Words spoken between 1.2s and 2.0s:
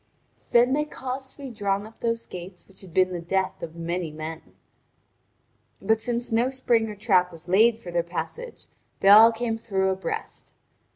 to be drawn up